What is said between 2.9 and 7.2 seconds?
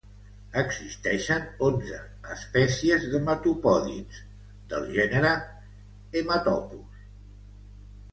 d'hematopòdids, del gènere Haematopus.